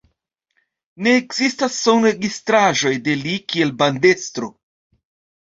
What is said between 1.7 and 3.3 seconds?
sonregistraĵoj de